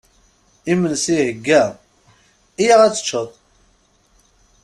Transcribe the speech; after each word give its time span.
Iminsi 0.71 1.07
ihegga, 1.15 1.61
iyya 2.61 2.75
ad 2.85 2.93
teččeḍ! 2.93 3.29